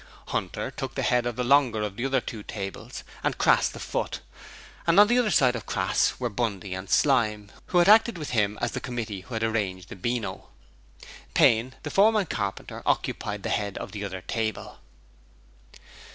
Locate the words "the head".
0.95-1.27, 13.43-13.77